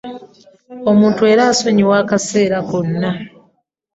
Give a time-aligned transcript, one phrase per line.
[0.91, 3.11] Omuntu era asonyiwa akaseera konna.